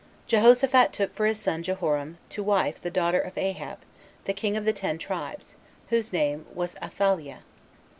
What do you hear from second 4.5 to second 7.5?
of the ten tribes, whose name was Athaliah.